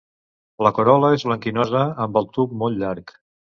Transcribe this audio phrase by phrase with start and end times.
[0.67, 3.19] La corol·la és blanquinosa, amb el tub molt llarg.